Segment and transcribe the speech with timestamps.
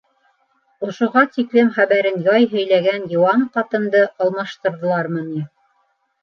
[0.85, 5.45] Ошоға тиклем хәбәрен яй һөйләгән йыуан ҡатынды алмаштырҙылармы ни: